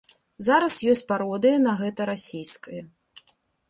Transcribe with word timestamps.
Зараз 0.47 0.77
ёсць 0.93 1.03
пародыя 1.13 1.61
на 1.69 1.77
гэта 1.85 2.11
расійская. 2.15 2.81